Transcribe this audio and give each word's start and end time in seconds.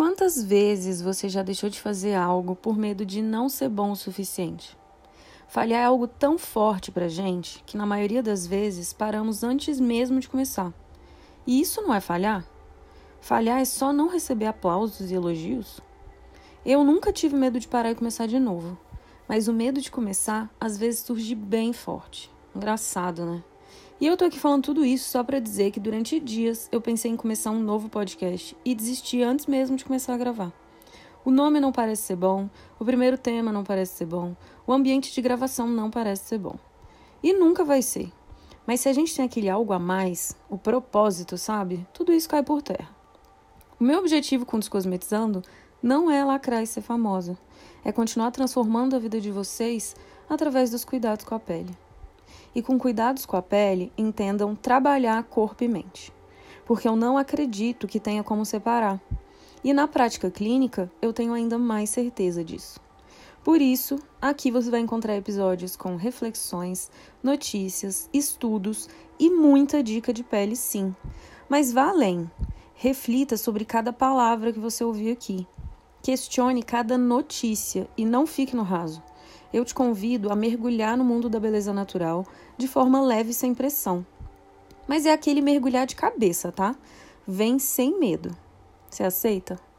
Quantas 0.00 0.42
vezes 0.42 1.02
você 1.02 1.28
já 1.28 1.42
deixou 1.42 1.68
de 1.68 1.78
fazer 1.78 2.14
algo 2.14 2.56
por 2.56 2.74
medo 2.74 3.04
de 3.04 3.20
não 3.20 3.50
ser 3.50 3.68
bom 3.68 3.90
o 3.90 3.94
suficiente? 3.94 4.74
Falhar 5.46 5.82
é 5.82 5.84
algo 5.84 6.08
tão 6.08 6.38
forte 6.38 6.90
pra 6.90 7.06
gente 7.06 7.62
que, 7.66 7.76
na 7.76 7.84
maioria 7.84 8.22
das 8.22 8.46
vezes, 8.46 8.94
paramos 8.94 9.44
antes 9.44 9.78
mesmo 9.78 10.18
de 10.18 10.26
começar. 10.26 10.72
E 11.46 11.60
isso 11.60 11.82
não 11.82 11.92
é 11.92 12.00
falhar? 12.00 12.46
Falhar 13.20 13.60
é 13.60 13.64
só 13.66 13.92
não 13.92 14.08
receber 14.08 14.46
aplausos 14.46 15.10
e 15.10 15.14
elogios? 15.14 15.82
Eu 16.64 16.82
nunca 16.82 17.12
tive 17.12 17.36
medo 17.36 17.60
de 17.60 17.68
parar 17.68 17.90
e 17.90 17.94
começar 17.94 18.24
de 18.24 18.38
novo, 18.38 18.78
mas 19.28 19.48
o 19.48 19.52
medo 19.52 19.82
de 19.82 19.90
começar 19.90 20.48
às 20.58 20.78
vezes 20.78 21.00
surge 21.00 21.34
bem 21.34 21.74
forte. 21.74 22.32
Engraçado, 22.56 23.26
né? 23.26 23.44
E 24.00 24.06
eu 24.06 24.16
tô 24.16 24.24
aqui 24.24 24.38
falando 24.38 24.62
tudo 24.62 24.82
isso 24.82 25.10
só 25.10 25.22
para 25.22 25.38
dizer 25.38 25.70
que 25.72 25.78
durante 25.78 26.18
dias 26.18 26.70
eu 26.72 26.80
pensei 26.80 27.10
em 27.10 27.16
começar 27.16 27.50
um 27.50 27.60
novo 27.60 27.90
podcast 27.90 28.56
e 28.64 28.74
desisti 28.74 29.22
antes 29.22 29.44
mesmo 29.44 29.76
de 29.76 29.84
começar 29.84 30.14
a 30.14 30.16
gravar. 30.16 30.50
O 31.22 31.30
nome 31.30 31.60
não 31.60 31.70
parece 31.70 32.04
ser 32.04 32.16
bom, 32.16 32.48
o 32.78 32.84
primeiro 32.84 33.18
tema 33.18 33.52
não 33.52 33.62
parece 33.62 33.98
ser 33.98 34.06
bom, 34.06 34.34
o 34.66 34.72
ambiente 34.72 35.12
de 35.12 35.20
gravação 35.20 35.66
não 35.66 35.90
parece 35.90 36.28
ser 36.28 36.38
bom. 36.38 36.56
E 37.22 37.34
nunca 37.34 37.62
vai 37.62 37.82
ser. 37.82 38.10
Mas 38.66 38.80
se 38.80 38.88
a 38.88 38.92
gente 38.94 39.14
tem 39.14 39.22
aquele 39.22 39.50
algo 39.50 39.74
a 39.74 39.78
mais, 39.78 40.34
o 40.48 40.56
propósito, 40.56 41.36
sabe? 41.36 41.86
Tudo 41.92 42.10
isso 42.10 42.26
cai 42.26 42.42
por 42.42 42.62
terra. 42.62 42.88
O 43.78 43.84
meu 43.84 43.98
objetivo 43.98 44.46
com 44.46 44.58
Descosmetizando 44.58 45.42
não 45.82 46.10
é 46.10 46.24
lacrar 46.24 46.62
e 46.62 46.66
ser 46.66 46.80
famosa. 46.80 47.36
É 47.84 47.92
continuar 47.92 48.30
transformando 48.30 48.96
a 48.96 48.98
vida 48.98 49.20
de 49.20 49.30
vocês 49.30 49.94
através 50.26 50.70
dos 50.70 50.86
cuidados 50.86 51.26
com 51.26 51.34
a 51.34 51.38
pele 51.38 51.76
e 52.54 52.62
com 52.62 52.78
cuidados 52.78 53.26
com 53.26 53.36
a 53.36 53.42
pele, 53.42 53.92
entendam 53.96 54.54
trabalhar 54.54 55.22
corpo 55.24 55.64
e 55.64 55.68
mente. 55.68 56.12
Porque 56.64 56.88
eu 56.88 56.96
não 56.96 57.16
acredito 57.16 57.86
que 57.86 58.00
tenha 58.00 58.22
como 58.22 58.44
separar. 58.44 59.00
E 59.62 59.72
na 59.72 59.86
prática 59.86 60.30
clínica, 60.30 60.90
eu 61.02 61.12
tenho 61.12 61.32
ainda 61.32 61.58
mais 61.58 61.90
certeza 61.90 62.42
disso. 62.44 62.80
Por 63.42 63.60
isso, 63.60 63.98
aqui 64.20 64.50
você 64.50 64.70
vai 64.70 64.80
encontrar 64.80 65.16
episódios 65.16 65.76
com 65.76 65.96
reflexões, 65.96 66.90
notícias, 67.22 68.08
estudos 68.12 68.88
e 69.18 69.30
muita 69.30 69.82
dica 69.82 70.12
de 70.12 70.22
pele, 70.22 70.56
sim. 70.56 70.94
Mas 71.48 71.72
vá 71.72 71.88
além. 71.88 72.30
Reflita 72.74 73.36
sobre 73.36 73.64
cada 73.64 73.92
palavra 73.92 74.52
que 74.52 74.58
você 74.58 74.84
ouviu 74.84 75.12
aqui. 75.12 75.46
Questione 76.02 76.62
cada 76.62 76.96
notícia 76.96 77.88
e 77.96 78.04
não 78.04 78.26
fique 78.26 78.56
no 78.56 78.62
raso 78.62 79.02
eu 79.52 79.64
te 79.64 79.74
convido 79.74 80.30
a 80.30 80.36
mergulhar 80.36 80.96
no 80.96 81.04
mundo 81.04 81.28
da 81.28 81.40
beleza 81.40 81.72
natural 81.72 82.26
de 82.56 82.68
forma 82.68 83.00
leve 83.00 83.30
e 83.30 83.34
sem 83.34 83.54
pressão. 83.54 84.04
Mas 84.86 85.06
é 85.06 85.12
aquele 85.12 85.40
mergulhar 85.40 85.86
de 85.86 85.96
cabeça, 85.96 86.50
tá? 86.50 86.74
Vem 87.26 87.58
sem 87.58 87.98
medo. 87.98 88.36
Você 88.88 89.04
aceita? 89.04 89.69